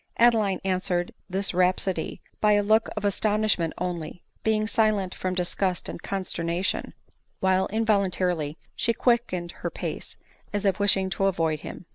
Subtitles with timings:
[0.17, 5.87] Adeline answered this rhapsody by a look of astonish ment only— being silent from disgust
[5.87, 6.95] and consternation—
[7.39, 10.17] while involuntarily she quickened her pace,
[10.51, 11.85] as if wishing to avoid him.